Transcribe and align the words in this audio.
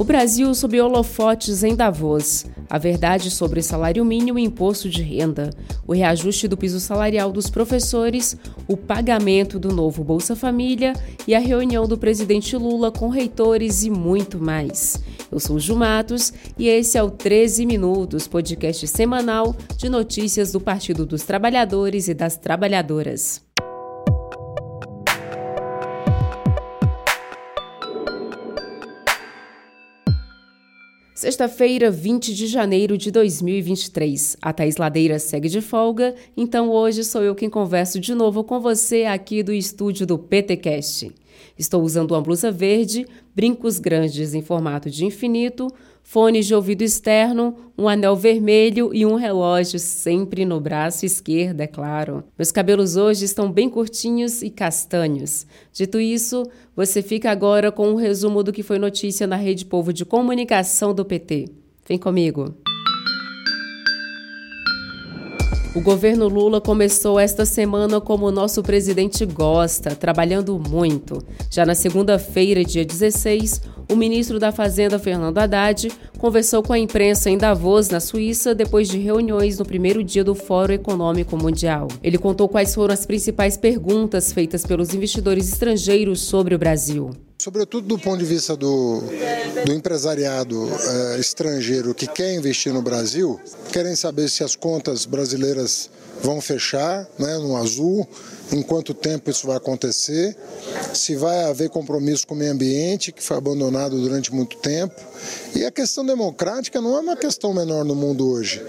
O 0.00 0.04
Brasil 0.04 0.54
sob 0.54 0.80
holofotes 0.80 1.62
em 1.62 1.76
Davos. 1.76 2.46
A 2.70 2.78
verdade 2.78 3.30
sobre 3.30 3.60
salário 3.60 4.02
mínimo 4.02 4.38
e 4.38 4.42
imposto 4.42 4.88
de 4.88 5.02
renda. 5.02 5.50
O 5.86 5.92
reajuste 5.92 6.48
do 6.48 6.56
piso 6.56 6.80
salarial 6.80 7.30
dos 7.30 7.50
professores. 7.50 8.34
O 8.66 8.78
pagamento 8.78 9.58
do 9.58 9.68
novo 9.74 10.02
Bolsa 10.02 10.34
Família. 10.34 10.94
E 11.28 11.34
a 11.34 11.38
reunião 11.38 11.86
do 11.86 11.98
presidente 11.98 12.56
Lula 12.56 12.90
com 12.90 13.10
reitores 13.10 13.84
e 13.84 13.90
muito 13.90 14.42
mais. 14.42 14.98
Eu 15.30 15.38
sou 15.38 15.58
Ju 15.58 15.76
Matos 15.76 16.32
e 16.58 16.66
esse 16.66 16.96
é 16.96 17.02
o 17.02 17.10
13 17.10 17.66
Minutos, 17.66 18.26
podcast 18.26 18.86
semanal 18.86 19.54
de 19.76 19.90
notícias 19.90 20.50
do 20.50 20.62
Partido 20.62 21.04
dos 21.04 21.24
Trabalhadores 21.24 22.08
e 22.08 22.14
das 22.14 22.38
Trabalhadoras. 22.38 23.49
Sexta-feira, 31.20 31.90
20 31.90 32.34
de 32.34 32.46
janeiro 32.46 32.96
de 32.96 33.10
2023. 33.10 34.38
A 34.40 34.54
Thaís 34.54 34.78
Ladeira 34.78 35.18
segue 35.18 35.50
de 35.50 35.60
folga, 35.60 36.14
então 36.34 36.70
hoje 36.70 37.04
sou 37.04 37.22
eu 37.22 37.34
quem 37.34 37.50
converso 37.50 38.00
de 38.00 38.14
novo 38.14 38.42
com 38.42 38.58
você 38.58 39.04
aqui 39.04 39.42
do 39.42 39.52
estúdio 39.52 40.06
do 40.06 40.18
PTcast. 40.18 41.12
Estou 41.58 41.82
usando 41.82 42.12
uma 42.12 42.22
blusa 42.22 42.50
verde, 42.50 43.06
brincos 43.36 43.78
grandes 43.78 44.32
em 44.32 44.40
formato 44.40 44.88
de 44.88 45.04
infinito, 45.04 45.70
fones 46.02 46.46
de 46.46 46.54
ouvido 46.54 46.82
externo, 46.82 47.54
um 47.78 47.88
anel 47.88 48.16
vermelho 48.16 48.90
e 48.92 49.06
um 49.06 49.14
relógio 49.14 49.78
sempre 49.78 50.44
no 50.44 50.60
braço 50.60 51.06
esquerdo, 51.06 51.60
é 51.60 51.66
claro. 51.66 52.24
Meus 52.36 52.50
cabelos 52.50 52.96
hoje 52.96 53.24
estão 53.24 53.50
bem 53.50 53.70
curtinhos 53.70 54.42
e 54.42 54.50
castanhos. 54.50 55.46
Dito 55.72 56.00
isso, 56.00 56.44
você 56.74 57.02
fica 57.02 57.30
agora 57.30 57.70
com 57.70 57.88
um 57.88 57.94
resumo 57.94 58.42
do 58.42 58.52
que 58.52 58.62
foi 58.62 58.78
notícia 58.78 59.26
na 59.26 59.36
Rede 59.36 59.64
Povo 59.64 59.92
de 59.92 60.04
Comunicação 60.04 60.92
do 60.92 61.04
PT. 61.04 61.46
Vem 61.88 61.98
comigo. 61.98 62.54
O 65.72 65.80
governo 65.80 66.26
Lula 66.26 66.60
começou 66.60 67.18
esta 67.20 67.46
semana 67.46 68.00
como 68.00 68.26
o 68.26 68.32
nosso 68.32 68.60
presidente 68.60 69.24
gosta, 69.24 69.94
trabalhando 69.94 70.58
muito. 70.58 71.24
Já 71.48 71.64
na 71.64 71.76
segunda-feira, 71.76 72.64
dia 72.64 72.84
16, 72.84 73.60
o 73.90 73.96
ministro 73.96 74.38
da 74.38 74.52
Fazenda, 74.52 74.98
Fernando 74.98 75.36
Haddad, 75.36 75.90
conversou 76.16 76.62
com 76.62 76.72
a 76.72 76.78
imprensa 76.78 77.28
em 77.28 77.36
Davos, 77.36 77.88
na 77.88 77.98
Suíça, 77.98 78.54
depois 78.54 78.88
de 78.88 78.98
reuniões 78.98 79.58
no 79.58 79.64
primeiro 79.64 80.04
dia 80.04 80.22
do 80.22 80.34
Fórum 80.34 80.74
Econômico 80.74 81.36
Mundial. 81.36 81.88
Ele 82.02 82.16
contou 82.16 82.48
quais 82.48 82.74
foram 82.74 82.94
as 82.94 83.04
principais 83.04 83.56
perguntas 83.56 84.32
feitas 84.32 84.64
pelos 84.64 84.94
investidores 84.94 85.52
estrangeiros 85.52 86.20
sobre 86.20 86.54
o 86.54 86.58
Brasil. 86.58 87.10
Sobretudo 87.40 87.88
do 87.88 87.98
ponto 87.98 88.18
de 88.18 88.26
vista 88.26 88.54
do, 88.54 89.02
do 89.64 89.72
empresariado 89.72 90.68
é, 91.14 91.18
estrangeiro 91.18 91.94
que 91.94 92.06
quer 92.06 92.34
investir 92.34 92.72
no 92.72 92.82
Brasil, 92.82 93.40
querem 93.72 93.96
saber 93.96 94.28
se 94.28 94.44
as 94.44 94.54
contas 94.54 95.06
brasileiras 95.06 95.90
vão 96.22 96.40
fechar 96.40 97.08
né, 97.18 97.38
no 97.38 97.56
azul, 97.56 98.06
em 98.52 98.62
quanto 98.62 98.92
tempo 98.92 99.30
isso 99.30 99.46
vai 99.46 99.56
acontecer, 99.56 100.36
se 100.92 101.16
vai 101.16 101.44
haver 101.44 101.70
compromisso 101.70 102.26
com 102.26 102.34
o 102.34 102.36
meio 102.36 102.52
ambiente, 102.52 103.12
que 103.12 103.22
foi 103.22 103.36
abandonado 103.36 104.00
durante 104.00 104.32
muito 104.34 104.56
tempo. 104.58 104.94
E 105.54 105.64
a 105.64 105.70
questão 105.70 106.04
democrática 106.04 106.80
não 106.80 106.96
é 106.96 107.00
uma 107.00 107.16
questão 107.16 107.54
menor 107.54 107.84
no 107.84 107.94
mundo 107.94 108.28
hoje. 108.28 108.64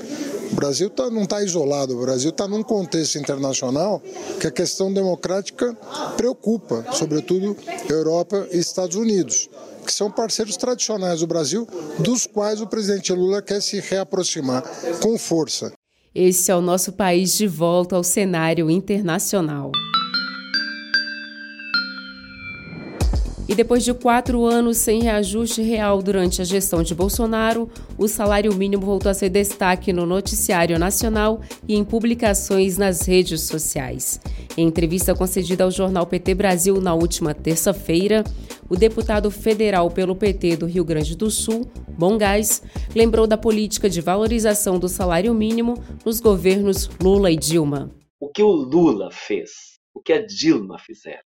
O 0.51 0.55
Brasil 0.55 0.89
tá, 0.89 1.09
não 1.09 1.23
está 1.23 1.41
isolado, 1.41 1.97
o 1.97 2.01
Brasil 2.01 2.29
está 2.29 2.47
num 2.47 2.61
contexto 2.61 3.17
internacional 3.17 4.01
que 4.39 4.47
a 4.47 4.51
questão 4.51 4.91
democrática 4.93 5.73
preocupa, 6.17 6.85
sobretudo 6.91 7.55
Europa 7.89 8.47
e 8.51 8.57
Estados 8.57 8.97
Unidos, 8.97 9.49
que 9.85 9.93
são 9.93 10.11
parceiros 10.11 10.57
tradicionais 10.57 11.21
do 11.21 11.27
Brasil, 11.27 11.67
dos 11.99 12.27
quais 12.27 12.59
o 12.61 12.67
presidente 12.67 13.13
Lula 13.13 13.41
quer 13.41 13.61
se 13.61 13.79
reaproximar 13.79 14.63
com 15.01 15.17
força. 15.17 15.71
Esse 16.13 16.51
é 16.51 16.55
o 16.55 16.59
nosso 16.59 16.91
país 16.91 17.37
de 17.37 17.47
volta 17.47 17.95
ao 17.95 18.03
cenário 18.03 18.69
internacional. 18.69 19.71
E 23.47 23.55
depois 23.55 23.83
de 23.85 23.93
quatro 23.93 24.45
anos 24.45 24.77
sem 24.77 25.03
reajuste 25.03 25.61
real 25.61 26.01
durante 26.01 26.41
a 26.41 26.45
gestão 26.45 26.83
de 26.83 26.93
Bolsonaro, 26.93 27.69
o 27.97 28.09
salário 28.09 28.53
mínimo 28.53 28.85
voltou 28.85 29.09
a 29.09 29.13
ser 29.13 29.29
destaque 29.29 29.93
no 29.93 30.05
noticiário 30.05 30.77
nacional 30.77 31.39
e 31.65 31.75
em 31.75 31.83
publicações 31.83 32.77
nas 32.77 33.03
redes 33.03 33.43
sociais. 33.43 34.19
Em 34.61 34.67
entrevista 34.67 35.15
concedida 35.15 35.63
ao 35.63 35.71
jornal 35.71 36.05
PT 36.05 36.35
Brasil 36.35 36.79
na 36.79 36.93
última 36.93 37.33
terça-feira, 37.33 38.23
o 38.69 38.75
deputado 38.75 39.31
federal 39.31 39.89
pelo 39.89 40.15
PT 40.15 40.57
do 40.57 40.67
Rio 40.67 40.85
Grande 40.85 41.17
do 41.17 41.31
Sul, 41.31 41.65
Bom 41.97 42.15
Gás, 42.15 42.61
lembrou 42.95 43.25
da 43.25 43.35
política 43.35 43.89
de 43.89 43.99
valorização 44.01 44.77
do 44.77 44.87
salário 44.87 45.33
mínimo 45.33 45.83
nos 46.05 46.19
governos 46.19 46.87
Lula 47.01 47.31
e 47.31 47.35
Dilma. 47.35 47.89
O 48.19 48.29
que 48.29 48.43
o 48.43 48.51
Lula 48.51 49.09
fez, 49.11 49.79
o 49.95 49.99
que 49.99 50.13
a 50.13 50.23
Dilma 50.23 50.77
fizeram, 50.77 51.23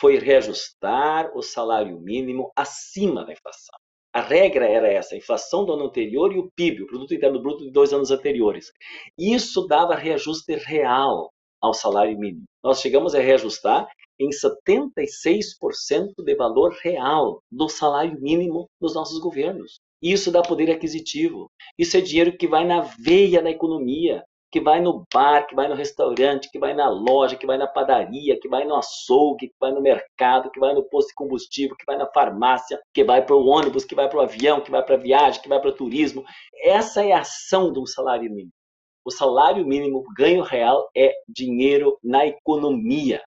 foi 0.00 0.18
reajustar 0.18 1.30
o 1.36 1.42
salário 1.42 2.00
mínimo 2.00 2.50
acima 2.56 3.22
da 3.22 3.34
inflação. 3.34 3.74
A 4.14 4.22
regra 4.22 4.66
era 4.66 4.90
essa, 4.90 5.14
a 5.14 5.18
inflação 5.18 5.66
do 5.66 5.74
ano 5.74 5.84
anterior 5.84 6.32
e 6.32 6.38
o 6.38 6.50
PIB, 6.56 6.84
o 6.84 6.86
Produto 6.86 7.12
Interno 7.12 7.42
Bruto 7.42 7.64
de 7.64 7.70
dois 7.70 7.92
anos 7.92 8.10
anteriores. 8.10 8.72
Isso 9.18 9.66
dava 9.66 9.94
reajuste 9.94 10.54
real 10.54 11.30
ao 11.62 11.72
salário 11.72 12.18
mínimo. 12.18 12.44
Nós 12.62 12.80
chegamos 12.80 13.14
a 13.14 13.20
reajustar 13.20 13.88
em 14.18 14.28
76% 14.28 16.12
de 16.24 16.34
valor 16.34 16.76
real 16.82 17.40
do 17.50 17.68
salário 17.68 18.20
mínimo 18.20 18.68
dos 18.80 18.94
nossos 18.94 19.18
governos. 19.18 19.78
Isso 20.02 20.32
dá 20.32 20.42
poder 20.42 20.70
aquisitivo. 20.70 21.48
Isso 21.78 21.96
é 21.96 22.00
dinheiro 22.00 22.36
que 22.36 22.48
vai 22.48 22.64
na 22.64 22.80
veia 22.80 23.40
da 23.40 23.50
economia 23.50 24.22
que 24.52 24.60
vai 24.60 24.82
no 24.82 25.06
bar, 25.12 25.46
que 25.46 25.54
vai 25.54 25.66
no 25.66 25.74
restaurante, 25.74 26.50
que 26.50 26.58
vai 26.58 26.74
na 26.74 26.86
loja, 26.90 27.36
que 27.36 27.46
vai 27.46 27.56
na 27.56 27.66
padaria, 27.66 28.38
que 28.38 28.48
vai 28.48 28.66
no 28.66 28.76
açougue, 28.76 29.48
que 29.48 29.56
vai 29.58 29.72
no 29.72 29.80
mercado, 29.80 30.50
que 30.50 30.60
vai 30.60 30.74
no 30.74 30.84
posto 30.84 31.08
de 31.08 31.14
combustível, 31.14 31.74
que 31.74 31.86
vai 31.86 31.96
na 31.96 32.06
farmácia, 32.06 32.78
que 32.92 33.02
vai 33.02 33.24
para 33.24 33.34
o 33.34 33.46
ônibus, 33.46 33.86
que 33.86 33.94
vai 33.94 34.10
para 34.10 34.18
o 34.18 34.20
avião, 34.20 34.60
que 34.60 34.70
vai 34.70 34.84
para 34.84 34.96
a 34.96 34.98
viagem, 34.98 35.40
que 35.40 35.48
vai 35.48 35.58
para 35.58 35.70
o 35.70 35.74
turismo. 35.74 36.22
Essa 36.62 37.02
é 37.02 37.12
a 37.12 37.20
ação 37.20 37.72
do 37.72 37.86
salário 37.86 38.30
mínimo. 38.30 38.52
O 39.04 39.10
salário 39.10 39.66
mínimo, 39.66 40.04
ganho 40.16 40.42
real, 40.42 40.88
é 40.96 41.12
dinheiro 41.28 41.98
na 42.02 42.24
economia. 42.26 43.22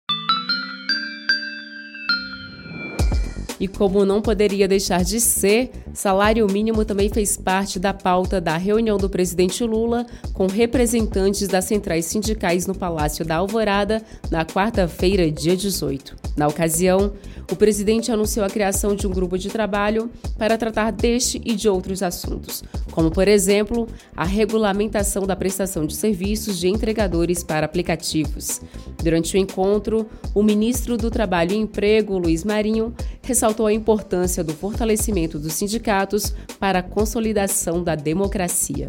E 3.62 3.68
como 3.68 4.04
não 4.04 4.20
poderia 4.20 4.66
deixar 4.66 5.04
de 5.04 5.20
ser, 5.20 5.70
salário 5.94 6.44
mínimo 6.50 6.84
também 6.84 7.08
fez 7.08 7.36
parte 7.36 7.78
da 7.78 7.94
pauta 7.94 8.40
da 8.40 8.56
reunião 8.56 8.98
do 8.98 9.08
presidente 9.08 9.62
Lula 9.62 10.04
com 10.32 10.48
representantes 10.48 11.46
das 11.46 11.66
centrais 11.66 12.06
sindicais 12.06 12.66
no 12.66 12.74
Palácio 12.74 13.24
da 13.24 13.36
Alvorada 13.36 14.02
na 14.32 14.44
quarta-feira, 14.44 15.30
dia 15.30 15.56
18. 15.56 16.16
Na 16.36 16.48
ocasião, 16.48 17.12
o 17.52 17.56
presidente 17.56 18.10
anunciou 18.10 18.44
a 18.44 18.50
criação 18.50 18.96
de 18.96 19.06
um 19.06 19.10
grupo 19.10 19.36
de 19.36 19.50
trabalho 19.50 20.10
para 20.38 20.56
tratar 20.56 20.90
deste 20.90 21.40
e 21.44 21.54
de 21.54 21.68
outros 21.68 22.02
assuntos, 22.02 22.64
como, 22.90 23.10
por 23.10 23.28
exemplo, 23.28 23.86
a 24.16 24.24
regulamentação 24.24 25.26
da 25.26 25.36
prestação 25.36 25.86
de 25.86 25.94
serviços 25.94 26.58
de 26.58 26.68
entregadores 26.68 27.44
para 27.44 27.66
aplicativos. 27.66 28.62
Durante 29.02 29.36
o 29.36 29.38
encontro, 29.38 30.06
o 30.34 30.42
ministro 30.42 30.96
do 30.96 31.10
Trabalho 31.10 31.52
e 31.52 31.56
Emprego, 31.56 32.16
Luiz 32.16 32.42
Marinho, 32.44 32.94
ressaltou 33.22 33.51
a 33.66 33.72
importância 33.72 34.42
do 34.42 34.54
fortalecimento 34.54 35.38
dos 35.38 35.52
sindicatos 35.52 36.34
para 36.58 36.78
a 36.78 36.82
consolidação 36.82 37.82
da 37.82 37.94
democracia. 37.94 38.88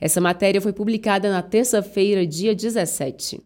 Essa 0.00 0.20
matéria 0.20 0.60
foi 0.60 0.72
publicada 0.72 1.28
na 1.28 1.42
terça-feira, 1.42 2.24
dia 2.24 2.54
17. 2.54 3.42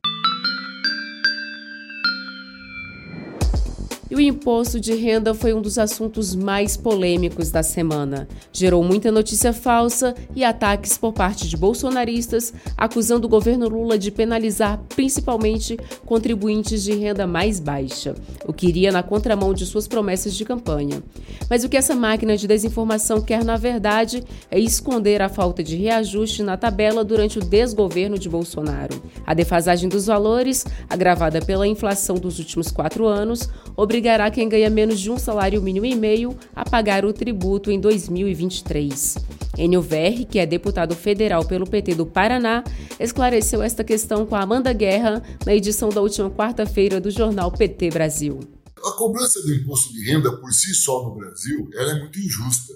E 4.10 4.14
o 4.16 4.20
imposto 4.20 4.80
de 4.80 4.92
renda 4.92 5.32
foi 5.32 5.54
um 5.54 5.62
dos 5.62 5.78
assuntos 5.78 6.34
mais 6.34 6.76
polêmicos 6.76 7.52
da 7.52 7.62
semana. 7.62 8.26
Gerou 8.52 8.82
muita 8.82 9.12
notícia 9.12 9.52
falsa 9.52 10.16
e 10.34 10.42
ataques 10.42 10.98
por 10.98 11.12
parte 11.12 11.48
de 11.48 11.56
bolsonaristas, 11.56 12.52
acusando 12.76 13.28
o 13.28 13.30
governo 13.30 13.68
Lula 13.68 13.96
de 13.96 14.10
penalizar 14.10 14.80
principalmente 14.88 15.78
contribuintes 16.04 16.82
de 16.82 16.92
renda 16.92 17.24
mais 17.24 17.60
baixa, 17.60 18.16
o 18.44 18.52
que 18.52 18.66
iria 18.66 18.90
na 18.90 19.00
contramão 19.00 19.54
de 19.54 19.64
suas 19.64 19.86
promessas 19.86 20.34
de 20.34 20.44
campanha. 20.44 21.00
Mas 21.48 21.62
o 21.62 21.68
que 21.68 21.76
essa 21.76 21.94
máquina 21.94 22.36
de 22.36 22.48
desinformação 22.48 23.20
quer, 23.20 23.44
na 23.44 23.56
verdade, 23.56 24.24
é 24.50 24.58
esconder 24.58 25.22
a 25.22 25.28
falta 25.28 25.62
de 25.62 25.76
reajuste 25.76 26.42
na 26.42 26.56
tabela 26.56 27.04
durante 27.04 27.38
o 27.38 27.44
desgoverno 27.44 28.18
de 28.18 28.28
Bolsonaro. 28.28 29.00
A 29.24 29.34
defasagem 29.34 29.88
dos 29.88 30.06
valores, 30.06 30.66
agravada 30.88 31.40
pela 31.40 31.66
inflação 31.66 32.16
dos 32.16 32.40
últimos 32.40 32.72
quatro 32.72 33.06
anos, 33.06 33.48
obriga 33.76 33.99
obrigará 34.00 34.30
quem 34.30 34.48
ganha 34.48 34.70
menos 34.70 34.98
de 34.98 35.10
um 35.10 35.18
salário 35.18 35.60
mínimo 35.60 35.84
e 35.84 35.94
meio 35.94 36.34
a 36.56 36.64
pagar 36.64 37.04
o 37.04 37.12
tributo 37.12 37.70
em 37.70 37.78
2023. 37.78 39.16
Enio 39.58 39.82
Verri, 39.82 40.24
que 40.24 40.38
é 40.38 40.46
deputado 40.46 40.94
federal 40.94 41.44
pelo 41.44 41.68
PT 41.68 41.96
do 41.96 42.06
Paraná, 42.06 42.64
esclareceu 42.98 43.62
esta 43.62 43.84
questão 43.84 44.24
com 44.24 44.34
a 44.34 44.40
Amanda 44.40 44.72
Guerra 44.72 45.22
na 45.44 45.54
edição 45.54 45.90
da 45.90 46.00
última 46.00 46.30
quarta-feira 46.30 46.98
do 46.98 47.10
jornal 47.10 47.52
PT 47.52 47.90
Brasil. 47.90 48.40
A 48.82 48.92
cobrança 48.92 49.42
do 49.42 49.54
imposto 49.54 49.92
de 49.92 50.10
renda 50.10 50.34
por 50.40 50.50
si 50.50 50.72
só 50.72 51.04
no 51.04 51.14
Brasil 51.14 51.68
ela 51.74 51.92
é 51.92 52.00
muito 52.00 52.18
injusta. 52.18 52.72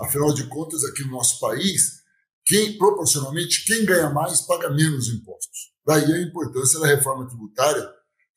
Afinal 0.00 0.32
de 0.32 0.48
contas, 0.48 0.82
aqui 0.84 1.04
no 1.04 1.10
nosso 1.10 1.38
país, 1.38 2.00
quem 2.46 2.78
proporcionalmente 2.78 3.62
quem 3.66 3.84
ganha 3.84 4.08
mais 4.08 4.40
paga 4.40 4.70
menos 4.70 5.08
impostos. 5.08 5.70
Daí 5.86 6.10
a 6.10 6.22
importância 6.22 6.80
da 6.80 6.86
reforma 6.86 7.28
tributária 7.28 7.86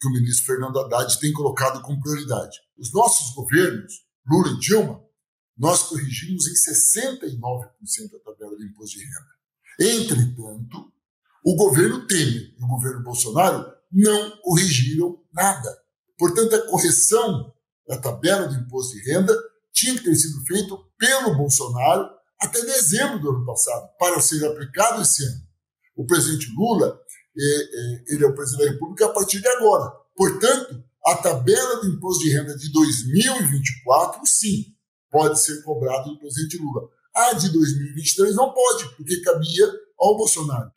que 0.06 0.10
o 0.10 0.22
ministro 0.22 0.46
Fernando 0.46 0.80
Haddad 0.80 1.19
tem 1.19 1.34
colocado 1.34 1.81
como 1.81 2.00
prioridade. 2.00 2.60
Os 2.78 2.94
nossos 2.94 3.34
governos, 3.34 4.06
Lula 4.28 4.52
e 4.52 4.60
Dilma, 4.60 5.04
nós 5.57 5.84
corrigimos 5.84 6.48
em 6.48 6.54
69% 6.54 7.72
a 8.16 8.19
tabela 8.24 8.57
de 8.57 8.66
imposto 8.66 8.98
de 8.98 9.06
renda. 9.06 9.36
Entretanto, 9.80 10.92
o 11.44 11.56
governo 11.56 12.06
Temer 12.06 12.54
e 12.57 12.63
o 12.63 12.68
governo 12.68 13.04
Bolsonaro 13.04 13.74
não 13.92 14.38
corrigiram 14.42 15.24
nada. 15.34 15.75
Portanto, 16.18 16.56
a 16.56 16.68
correção 16.68 17.54
da 17.88 17.98
tabela 17.98 18.48
de 18.48 18.57
imposto 18.57 18.96
de 18.96 19.12
renda 19.12 19.36
tinha 19.72 19.96
que 19.96 20.04
ter 20.04 20.16
sido 20.16 20.46
feito 20.46 20.78
pelo 20.98 21.36
Bolsonaro 21.36 22.10
até 22.40 22.62
dezembro 22.62 23.19
do 23.19 23.30
ano 23.30 23.46
passado, 23.46 23.90
para 23.98 24.19
ser 24.19 24.46
aplicado 24.46 25.02
esse 25.02 25.24
ano. 25.25 25.42
O 25.96 26.06
presidente 26.06 26.54
Lula 26.54 27.02
ele 28.08 28.24
é 28.24 28.28
o 28.28 28.36
presidente 28.36 28.66
da 28.66 28.72
República 28.74 29.06
a 29.06 29.10
partir 29.10 29.42
de 29.42 29.48
agora. 29.48 29.92
Portanto, 30.16 30.84
a 31.06 31.16
tabela 31.16 31.82
do 31.82 31.88
imposto 31.88 32.24
de 32.24 32.32
renda 32.32 32.58
de 32.58 32.72
2024, 32.72 34.22
sim, 34.26 34.66
pode 35.12 35.40
ser 35.40 35.62
cobrada 35.64 36.10
do 36.10 36.20
presidente 36.20 36.58
Lula. 36.58 36.90
A 37.16 37.34
de 37.34 37.52
2023 37.52 38.36
não 38.36 38.54
pode, 38.54 38.90
porque 38.96 39.22
cabia 39.22 39.72
ao 40.00 40.18
Bolsonaro. 40.18 40.72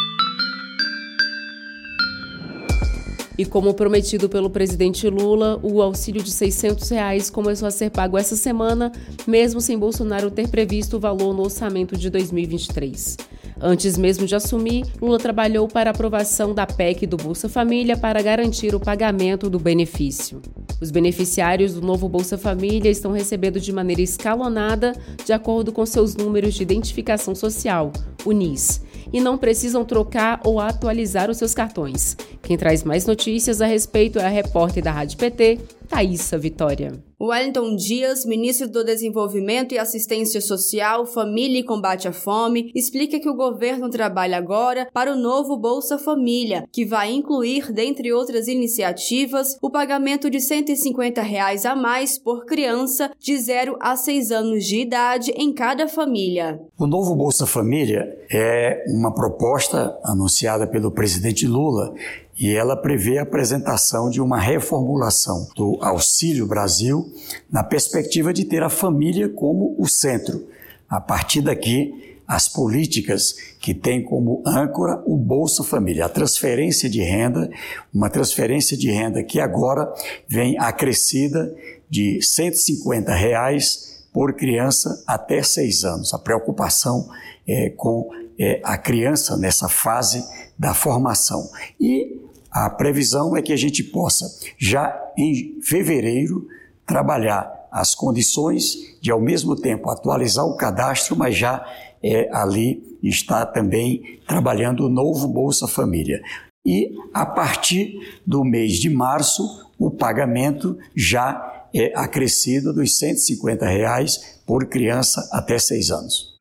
E 3.39 3.45
como 3.45 3.73
prometido 3.73 4.29
pelo 4.29 4.51
presidente 4.51 5.09
Lula, 5.09 5.61
o 5.63 5.81
auxílio 5.81 6.21
de 6.21 6.31
600 6.33 6.89
reais 6.89 7.31
começou 7.31 7.69
a 7.69 7.71
ser 7.71 7.89
pago 7.89 8.19
essa 8.19 8.35
semana, 8.35 8.91
mesmo 9.29 9.61
sem 9.61 9.79
Bolsonaro 9.79 10.29
ter 10.29 10.49
previsto 10.49 10.97
o 10.97 11.01
valor 11.01 11.33
no 11.33 11.43
orçamento 11.43 11.97
de 11.97 12.11
2023. 12.11 13.17
Antes 13.61 13.99
mesmo 13.99 14.25
de 14.25 14.37
assumir, 14.37 14.85
Lula 15.03 15.19
trabalhou 15.19 15.67
para 15.67 15.91
a 15.91 15.93
aprovação 15.93 16.55
da 16.55 16.65
PEC 16.65 17.07
do 17.07 17.17
Bolsa 17.17 17.49
Família 17.49 17.97
para 17.97 18.23
garantir 18.23 18.73
o 18.75 18.79
pagamento 18.79 19.51
do 19.51 19.59
benefício. 19.59 20.41
Os 20.81 20.93
beneficiários 20.93 21.75
do 21.75 21.81
novo 21.81 22.09
Bolsa 22.09 22.39
Família 22.39 22.89
estão 22.89 23.11
recebendo 23.11 23.59
de 23.59 23.73
maneira 23.73 24.01
escalonada, 24.01 24.93
de 25.25 25.33
acordo 25.33 25.73
com 25.73 25.85
seus 25.85 26.15
números 26.15 26.55
de 26.55 26.63
identificação 26.63 27.35
social, 27.35 27.93
o 28.25 28.31
NIS, 28.31 28.81
e 29.13 29.21
não 29.21 29.37
precisam 29.37 29.85
trocar 29.85 30.41
ou 30.45 30.61
atualizar 30.61 31.29
os 31.29 31.37
seus 31.37 31.53
cartões. 31.53 32.17
Quem 32.41 32.57
traz 32.57 32.85
mais 32.85 33.07
notícias 33.07 33.61
a 33.61 33.67
respeito 33.67 34.21
é 34.21 34.25
a 34.25 34.29
repórter 34.29 34.85
da 34.85 34.93
Rádio 34.93 35.19
PT, 35.19 35.59
Thaisa 35.89 36.37
Vitória. 36.37 36.93
Wellington 37.21 37.75
Dias, 37.75 38.25
ministro 38.25 38.69
do 38.69 38.85
Desenvolvimento 38.85 39.75
e 39.75 39.79
Assistência 39.79 40.41
Social, 40.41 41.05
Família 41.05 41.59
e 41.59 41.65
Combate 41.65 42.07
à 42.07 42.13
Fome, 42.13 42.71
explica 42.75 43.19
que 43.19 43.29
o 43.29 43.35
governo 43.35 43.91
trabalha 43.91 44.39
agora 44.39 44.89
para 44.93 45.13
o 45.13 45.17
novo 45.17 45.57
Bolsa 45.57 45.99
Família, 45.99 46.65
que 46.73 46.85
vai 46.85 47.13
incluir, 47.13 47.73
dentre 47.73 48.13
outras 48.13 48.47
iniciativas, 48.47 49.59
o 49.61 49.69
pagamento 49.69 50.31
de 50.31 50.41
150 50.41 51.21
reais 51.21 51.67
a 51.67 51.75
mais 51.75 52.17
por 52.17 52.45
criança 52.45 53.11
de 53.19 53.37
0 53.37 53.77
a 53.81 53.97
6 53.97 54.31
anos 54.31 54.65
de 54.65 54.81
idade 54.81 55.33
em 55.37 55.53
cada 55.53 55.89
família. 55.89 56.61
O 56.79 56.87
novo 56.87 57.17
Bolsa 57.17 57.47
Família 57.47 58.17
é 58.31 58.85
uma 58.89 59.13
proposta 59.13 59.99
anunciada 60.05 60.69
pelo 60.69 60.93
presidente 60.93 61.49
Lula 61.49 61.93
e 62.39 62.55
ela 62.55 62.77
prevê 62.77 63.19
a 63.19 63.23
apresentação 63.23 64.09
de 64.09 64.21
uma 64.21 64.39
reformulação 64.39 65.49
do 65.57 65.77
Auxílio 65.83 66.47
Brasil 66.47 67.13
na 67.51 67.65
perspectiva 67.65 68.33
de 68.33 68.45
ter 68.45 68.63
a 68.63 68.71
família 68.71 69.29
como 69.29 69.75
o 69.77 69.89
centro. 69.89 70.47
A 70.89 71.01
partir 71.01 71.43
daqui, 71.43 72.17
as 72.27 72.47
políticas 72.47 73.35
que 73.59 73.75
têm 73.75 74.05
como 74.05 74.43
âncora 74.47 75.03
o 75.05 75.17
Bolsa 75.17 75.65
Família, 75.65 76.05
a 76.05 76.09
transferência 76.09 76.89
de 76.89 77.01
renda, 77.03 77.51
uma 77.93 78.09
transferência 78.09 78.77
de 78.77 78.91
renda 78.91 79.23
que 79.25 79.41
agora 79.41 79.93
vem 80.29 80.57
acrescida 80.59 81.53
de 81.91 82.23
150 82.23 83.13
reais 83.15 84.05
por 84.13 84.35
criança 84.35 85.03
até 85.07 85.43
seis 85.43 85.85
anos. 85.85 86.15
A 86.15 86.19
preocupação 86.19 87.09
é 87.47 87.71
com 87.71 88.11
é, 88.39 88.61
a 88.63 88.77
criança 88.77 89.37
nessa 89.37 89.69
fase 89.69 90.23
da 90.59 90.75
formação. 90.75 91.49
E 91.81 92.28
a 92.51 92.69
previsão 92.71 93.37
é 93.37 93.43
que 93.43 93.53
a 93.53 93.57
gente 93.57 93.83
possa, 93.83 94.27
já 94.59 94.99
em 95.17 95.59
fevereiro, 95.63 96.47
trabalhar 96.87 97.69
as 97.71 97.95
condições 97.95 98.99
de, 99.01 99.11
ao 99.11 99.21
mesmo 99.21 99.55
tempo, 99.55 99.91
atualizar 99.91 100.47
o 100.47 100.57
cadastro, 100.57 101.17
mas 101.17 101.37
já 101.37 101.65
é, 102.03 102.29
ali 102.33 102.99
está 103.03 103.45
também 103.45 104.21
trabalhando 104.27 104.87
o 104.87 104.89
novo 104.89 105.29
Bolsa 105.29 105.69
Família. 105.69 106.21
E 106.67 106.95
a 107.13 107.25
partir 107.25 108.21
do 108.27 108.45
mês 108.45 108.75
de 108.75 108.91
março, 108.91 109.43
o 109.79 109.91
pagamento 109.91 110.79
já 110.95 111.67
é 111.75 111.93
acrescido 111.95 112.73
dos 112.73 112.97
150 112.99 113.67
reais 113.67 114.41
por 114.47 114.67
criança 114.67 115.29
até 115.33 115.59
seis 115.59 115.91
anos. 115.91 116.38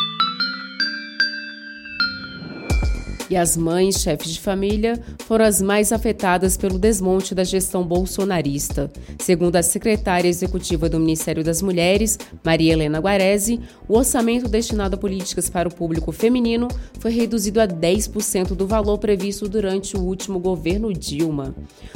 E 3.29 3.35
as 3.35 3.57
mães, 3.57 3.99
chefes 4.01 4.31
de 4.31 4.39
família, 4.39 5.01
foram 5.25 5.43
as 5.43 5.61
mais 5.61 5.91
afetadas 5.91 6.55
pelo 6.55 6.79
desmonte 6.79 7.35
da 7.35 7.43
gestão 7.43 7.83
bolsonarista. 7.83 8.89
Segundo 9.19 9.57
a 9.57 9.63
secretária 9.63 10.29
executiva 10.29 10.87
do 10.87 10.97
Ministério 10.97 11.43
das 11.43 11.61
Mulheres, 11.61 12.17
Maria 12.41 12.71
Helena 12.71 12.99
Guarese, 12.99 13.59
o 13.87 13.97
orçamento 13.97 14.47
destinado 14.47 14.95
a 14.95 14.97
políticas 14.97 15.49
para 15.49 15.67
o 15.67 15.73
público 15.73 16.13
feminino 16.13 16.69
foi 16.99 17.11
reduzido 17.11 17.59
a 17.59 17.67
10% 17.67 18.55
do 18.55 18.65
valor 18.65 18.97
previsto 18.97 19.49
durante 19.49 19.97
o 19.97 20.01
último 20.01 20.39
governo 20.39 20.93
Dilma. 20.93 21.53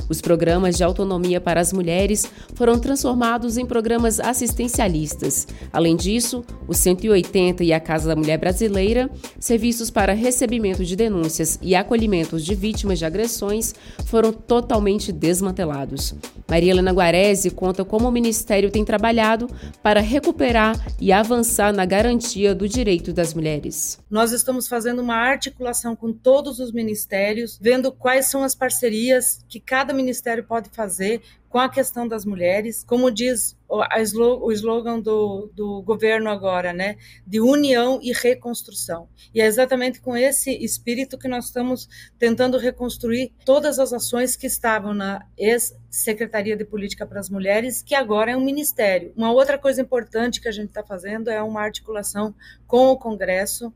Os 0.10 0.20
programas 0.20 0.76
de 0.76 0.84
autonomia 0.84 1.40
para 1.40 1.62
as 1.62 1.72
mulheres 1.72 2.30
foram 2.56 2.78
transformados 2.78 3.58
em 3.58 3.66
programas 3.66 4.20
assistencialistas. 4.20 5.48
Além 5.72 5.96
disso, 5.96 6.44
o 6.68 6.74
180 6.74 7.64
e 7.64 7.72
a 7.72 7.80
Casa 7.80 8.10
da 8.10 8.16
Mulher 8.18 8.38
Brasileira, 8.38 9.10
serviços 9.40 9.90
para 9.90 10.12
recebimento 10.12 10.84
de 10.84 10.96
denúncias 10.96 11.21
denúncias 11.22 11.60
e 11.62 11.76
acolhimentos 11.76 12.44
de 12.44 12.56
vítimas 12.56 12.98
de 12.98 13.06
agressões 13.06 13.76
foram 14.06 14.34
totalmente 14.34 15.12
desmantelados. 15.12 16.16
Maria 16.50 16.72
Helena 16.72 16.92
Guarese 16.92 17.52
conta 17.52 17.86
como 17.86 18.08
o 18.08 18.12
Ministério 18.12 18.72
tem 18.72 18.84
trabalhado 18.84 19.48
para 19.84 20.02
recuperar 20.02 20.76
e 21.00 21.12
avançar 21.12 21.72
na 21.72 21.86
garantia 21.86 22.56
do 22.56 22.68
direito 22.68 23.14
das 23.14 23.34
mulheres. 23.34 24.00
Nós 24.10 24.32
estamos 24.32 24.68
fazendo 24.68 25.02
uma 25.02 25.16
articulação 25.16 25.96
com 25.96 26.12
todos 26.12 26.60
os 26.60 26.72
ministérios, 26.72 27.58
vendo 27.62 27.92
quais 27.92 28.26
são 28.26 28.44
as 28.44 28.56
parcerias 28.56 29.46
que 29.48 29.60
cada 29.60 29.94
ministério 29.94 30.44
pode 30.44 30.70
fazer 30.72 31.22
com 31.52 31.60
a 31.60 31.68
questão 31.68 32.08
das 32.08 32.24
mulheres, 32.24 32.82
como 32.82 33.12
diz 33.12 33.58
o 33.68 34.52
slogan 34.54 35.02
do, 35.02 35.52
do 35.54 35.82
governo 35.82 36.30
agora, 36.30 36.72
né, 36.72 36.96
de 37.28 37.42
união 37.42 38.00
e 38.02 38.14
reconstrução. 38.14 39.10
E 39.34 39.42
é 39.42 39.46
exatamente 39.46 40.00
com 40.00 40.16
esse 40.16 40.52
espírito 40.64 41.18
que 41.18 41.28
nós 41.28 41.46
estamos 41.46 41.90
tentando 42.18 42.58
reconstruir 42.58 43.34
todas 43.46 43.80
as 43.80 43.92
ações 43.92 44.38
que 44.38 44.48
estavam 44.48 44.94
na 44.94 45.26
ex-secretaria 45.38 46.56
de 46.56 46.64
política 46.64 47.06
para 47.06 47.20
as 47.20 47.30
mulheres, 47.30 47.82
que 47.82 47.96
agora 47.96 48.32
é 48.32 48.38
um 48.38 48.46
ministério. 48.46 49.14
Uma 49.16 49.34
outra 49.34 49.58
coisa 49.58 49.82
importante 49.82 50.40
que 50.40 50.48
a 50.48 50.54
gente 50.54 50.70
está 50.70 50.84
fazendo 50.84 51.30
é 51.30 51.44
uma 51.44 51.62
articulação 51.62 52.34
com 52.66 52.88
o 52.88 52.98
Congresso 52.98 53.74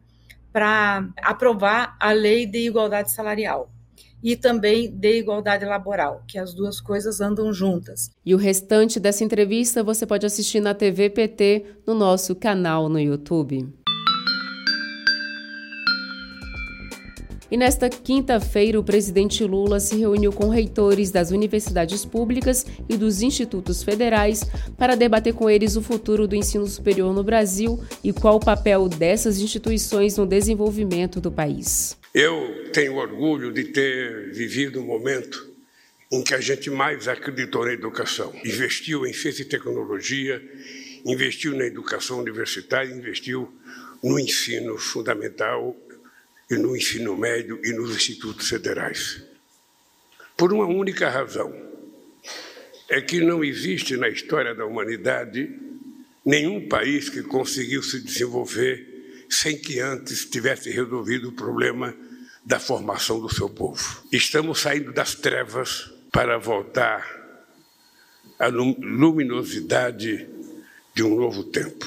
para 0.52 1.10
aprovar 1.18 1.98
a 2.00 2.14
lei 2.14 2.46
de 2.46 2.60
igualdade 2.60 3.12
salarial 3.12 3.70
e 4.26 4.36
também 4.36 4.90
de 4.90 5.20
igualdade 5.20 5.64
laboral, 5.66 6.24
que 6.28 6.40
as 6.40 6.52
duas 6.52 6.82
coisas 6.82 7.22
andam 7.22 7.54
juntas. 7.54 8.10
E 8.26 8.34
o 8.34 8.38
restante 8.38 9.00
dessa 9.00 9.24
entrevista 9.24 9.84
você 9.84 10.04
pode 10.04 10.26
assistir 10.26 10.60
na 10.60 10.74
TV 10.74 11.12
PT 11.12 11.64
no 11.86 11.94
nosso 11.94 12.34
canal 12.34 12.90
no 12.90 13.00
YouTube. 13.00 13.72
E 17.52 17.56
nesta 17.56 17.88
quinta-feira, 17.88 18.80
o 18.80 18.84
presidente 18.84 19.44
Lula 19.44 19.80
se 19.80 19.96
reuniu 19.96 20.34
com 20.34 20.50
reitores 20.50 21.12
das 21.12 21.30
universidades 21.30 22.04
públicas 22.04 22.66
e 22.90 22.98
dos 22.98 23.22
institutos 23.22 23.84
federais 23.84 24.44
para 24.76 24.96
debater 24.96 25.36
com 25.36 25.48
eles 25.48 25.76
o 25.76 25.84
futuro 25.84 26.28
do 26.28 26.36
ensino 26.36 26.66
superior 26.66 27.14
no 27.14 27.24
Brasil 27.24 27.80
e 28.04 28.12
qual 28.12 28.38
o 28.38 28.44
papel 28.44 28.90
dessas 28.90 29.40
instituições 29.40 30.18
no 30.18 30.26
desenvolvimento 30.26 31.22
do 31.22 31.32
país. 31.32 31.96
Eu 32.18 32.70
tenho 32.72 32.96
orgulho 32.96 33.52
de 33.52 33.66
ter 33.66 34.32
vivido 34.32 34.80
um 34.80 34.86
momento 34.86 35.54
em 36.10 36.24
que 36.24 36.34
a 36.34 36.40
gente 36.40 36.70
mais 36.70 37.10
acreditou 37.10 37.66
na 37.66 37.74
educação. 37.74 38.34
Investiu 38.46 39.06
em 39.06 39.12
ciência 39.12 39.42
e 39.42 39.46
tecnologia, 39.46 40.42
investiu 41.06 41.54
na 41.58 41.66
educação 41.66 42.20
universitária, 42.20 42.90
investiu 42.90 43.54
no 44.02 44.18
ensino 44.18 44.78
fundamental 44.78 45.76
e 46.50 46.56
no 46.56 46.74
ensino 46.74 47.18
médio 47.18 47.60
e 47.66 47.74
nos 47.74 47.94
institutos 47.94 48.48
federais. 48.48 49.22
Por 50.38 50.54
uma 50.54 50.68
única 50.68 51.10
razão: 51.10 51.54
é 52.88 53.02
que 53.02 53.20
não 53.20 53.44
existe 53.44 53.98
na 53.98 54.08
história 54.08 54.56
da 54.56 54.66
humanidade 54.66 55.54
nenhum 56.24 56.66
país 56.70 57.10
que 57.10 57.24
conseguiu 57.24 57.84
se 57.84 58.00
desenvolver 58.00 58.95
sem 59.30 59.58
que 59.58 59.80
antes 59.80 60.26
tivesse 60.26 60.70
resolvido 60.70 61.30
o 61.30 61.34
problema 61.34 61.96
da 62.46 62.60
formação 62.60 63.20
do 63.20 63.34
seu 63.34 63.50
povo. 63.50 64.04
Estamos 64.12 64.60
saindo 64.60 64.94
das 64.94 65.16
trevas 65.16 65.92
para 66.12 66.38
voltar 66.38 67.04
à 68.38 68.48
luminosidade 68.48 70.28
de 70.94 71.04
um 71.04 71.16
novo 71.16 71.44
tempo. 71.44 71.86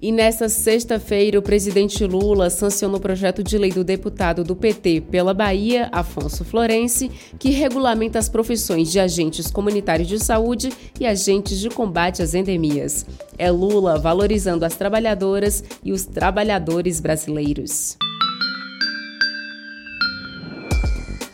E 0.00 0.12
nesta 0.12 0.48
sexta-feira, 0.48 1.38
o 1.38 1.42
presidente 1.42 2.04
Lula 2.04 2.50
sancionou 2.50 2.98
o 2.98 3.00
projeto 3.00 3.42
de 3.42 3.58
lei 3.58 3.72
do 3.72 3.82
deputado 3.82 4.44
do 4.44 4.54
PT 4.54 5.02
pela 5.10 5.34
Bahia, 5.34 5.88
Afonso 5.90 6.44
Florense, 6.44 7.10
que 7.38 7.50
regulamenta 7.50 8.18
as 8.18 8.28
profissões 8.28 8.92
de 8.92 9.00
agentes 9.00 9.50
comunitários 9.50 10.08
de 10.08 10.20
saúde 10.20 10.70
e 11.00 11.06
agentes 11.06 11.58
de 11.58 11.68
combate 11.68 12.22
às 12.22 12.32
endemias. 12.32 13.04
É 13.36 13.50
Lula 13.50 13.98
valorizando 13.98 14.64
as 14.64 14.76
trabalhadoras 14.76 15.64
e 15.82 15.92
os 15.92 16.04
trabalhadores 16.04 17.00
brasileiros. 17.00 17.96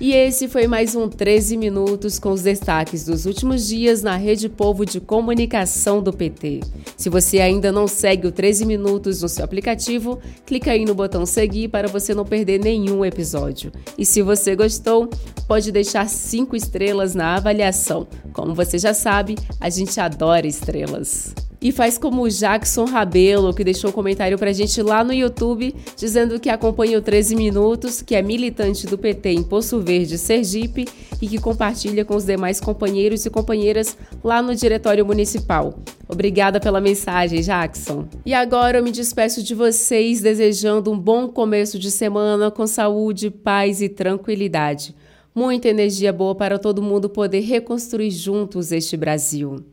E 0.05 0.13
esse 0.13 0.49
foi 0.49 0.67
mais 0.67 0.95
um 0.95 1.09
13 1.09 1.57
Minutos 1.57 2.19
com 2.19 2.31
os 2.31 2.43
destaques 2.43 3.07
dos 3.07 3.25
últimos 3.25 3.67
dias 3.67 4.03
na 4.03 4.17
Rede 4.17 4.51
Povo 4.51 4.85
de 4.85 5.01
Comunicação 5.01 6.03
do 6.03 6.13
PT. 6.13 6.61
Se 6.95 7.09
você 7.09 7.41
ainda 7.41 7.73
não 7.73 7.89
segue 7.89 8.27
o 8.27 8.31
13 8.31 8.67
Minutos 8.67 9.23
no 9.23 9.31
seu 9.31 9.43
aplicativo, 9.43 10.21
clica 10.45 10.73
aí 10.73 10.85
no 10.85 10.95
botão 10.95 11.25
seguir 11.25 11.69
para 11.69 11.89
você 11.89 12.15
não 12.15 12.27
perder 12.27 12.61
nenhum 12.61 13.03
episódio. 13.03 13.73
E 13.97 14.05
se 14.05 14.21
você 14.21 14.55
gostou, 14.55 15.09
pode 15.49 15.73
deixar 15.73 16.07
cinco 16.07 16.55
estrelas 16.55 17.15
na 17.15 17.37
avaliação. 17.37 18.07
Como 18.35 18.55
você 18.55 18.77
já 18.77 18.93
sabe, 18.93 19.37
a 19.59 19.71
gente 19.71 19.99
adora 19.99 20.47
estrelas. 20.47 21.35
E 21.65 21.73
faz 21.73 21.97
como 21.97 22.21
o 22.21 22.29
Jackson 22.29 22.85
Rabelo, 22.85 23.55
que 23.55 23.65
deixou 23.65 23.89
um 23.89 23.93
comentário 23.93 24.37
pra 24.37 24.53
gente 24.53 24.83
lá 24.83 25.03
no 25.03 25.15
YouTube, 25.15 25.75
dizendo 25.97 26.39
que 26.39 26.51
acompanha 26.51 26.99
o 26.99 27.01
13 27.01 27.35
Minutos, 27.35 28.03
que 28.03 28.15
é 28.15 28.21
militante 28.21 28.87
do 28.87 28.99
PT 28.99 29.31
em 29.31 29.43
Poço 29.43 29.81
Verde, 29.81 30.19
Sergipe, 30.19 30.87
e 31.23 31.27
que 31.27 31.39
compartilha 31.39 32.05
com 32.05 32.17
os 32.17 32.25
demais 32.27 32.61
companheiros 32.61 33.25
e 33.25 33.31
companheiras 33.31 33.97
lá 34.23 34.43
no 34.43 34.55
Diretório 34.55 35.07
Municipal. 35.07 35.79
Obrigada 36.07 36.61
pela 36.61 36.83
mensagem, 36.83 37.41
Jackson. 37.41 38.07
E 38.27 38.35
agora 38.35 38.77
eu 38.77 38.85
me 38.85 38.91
despeço 38.91 39.43
de 39.43 39.55
vocês, 39.55 40.21
desejando 40.21 40.93
um 40.93 40.99
bom 40.99 41.29
começo 41.29 41.79
de 41.79 41.91
semana 41.91 42.51
com 42.51 42.67
saúde, 42.67 43.31
paz 43.31 43.81
e 43.81 43.89
tranquilidade. 43.89 44.95
Muita 45.35 45.71
energia 45.71 46.13
boa 46.13 46.35
para 46.35 46.59
todo 46.59 46.83
mundo 46.83 47.09
poder 47.09 47.41
reconstruir 47.41 48.11
juntos 48.11 48.71
este 48.71 48.99
Brasil 48.99 49.65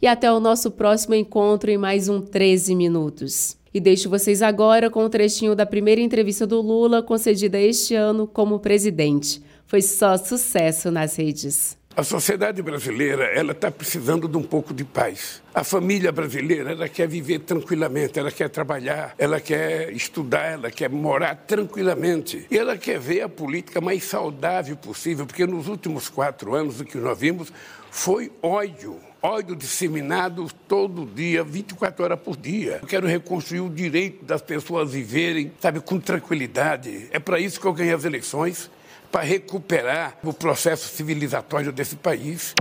e 0.00 0.06
até 0.06 0.32
o 0.32 0.40
nosso 0.40 0.70
próximo 0.70 1.14
encontro 1.14 1.70
em 1.70 1.78
mais 1.78 2.08
um 2.08 2.20
13 2.20 2.74
Minutos. 2.74 3.56
E 3.72 3.78
deixo 3.80 4.10
vocês 4.10 4.42
agora 4.42 4.90
com 4.90 5.04
um 5.04 5.08
trechinho 5.08 5.54
da 5.54 5.64
primeira 5.64 6.00
entrevista 6.00 6.46
do 6.46 6.60
Lula 6.60 7.02
concedida 7.02 7.58
este 7.58 7.94
ano 7.94 8.26
como 8.26 8.58
presidente. 8.58 9.42
Foi 9.64 9.80
só 9.80 10.16
sucesso 10.16 10.90
nas 10.90 11.16
redes. 11.16 11.79
A 11.96 12.04
sociedade 12.04 12.62
brasileira 12.62 13.24
ela 13.24 13.50
está 13.50 13.68
precisando 13.68 14.28
de 14.28 14.36
um 14.36 14.44
pouco 14.44 14.72
de 14.72 14.84
paz. 14.84 15.42
A 15.52 15.64
família 15.64 16.12
brasileira 16.12 16.70
ela 16.70 16.88
quer 16.88 17.08
viver 17.08 17.40
tranquilamente, 17.40 18.16
ela 18.16 18.30
quer 18.30 18.48
trabalhar, 18.48 19.12
ela 19.18 19.40
quer 19.40 19.92
estudar, 19.92 20.52
ela 20.52 20.70
quer 20.70 20.88
morar 20.88 21.34
tranquilamente. 21.34 22.46
E 22.48 22.56
ela 22.56 22.78
quer 22.78 23.00
ver 23.00 23.22
a 23.22 23.28
política 23.28 23.80
mais 23.80 24.04
saudável 24.04 24.76
possível, 24.76 25.26
porque 25.26 25.44
nos 25.44 25.66
últimos 25.66 26.08
quatro 26.08 26.54
anos 26.54 26.80
o 26.80 26.84
que 26.84 26.96
nós 26.96 27.18
vimos 27.18 27.52
foi 27.90 28.30
ódio 28.40 29.00
ódio 29.22 29.54
disseminado 29.54 30.46
todo 30.66 31.04
dia, 31.04 31.44
24 31.44 32.04
horas 32.04 32.18
por 32.18 32.36
dia. 32.36 32.78
Eu 32.80 32.88
quero 32.88 33.06
reconstruir 33.06 33.60
o 33.60 33.68
direito 33.68 34.24
das 34.24 34.40
pessoas 34.40 34.92
viverem, 34.92 35.52
sabe, 35.60 35.80
com 35.80 36.00
tranquilidade. 36.00 37.08
É 37.10 37.18
para 37.18 37.38
isso 37.38 37.60
que 37.60 37.66
eu 37.66 37.72
ganhei 37.72 37.92
as 37.92 38.04
eleições, 38.04 38.70
para 39.10 39.22
recuperar 39.22 40.18
o 40.22 40.32
processo 40.32 40.88
civilizatório 40.88 41.72
desse 41.72 41.96
país. 41.96 42.54